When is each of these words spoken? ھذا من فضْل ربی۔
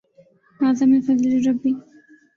ھذا 0.59 0.85
من 0.89 0.99
فضْل 1.07 1.31
ربی۔ 1.47 1.71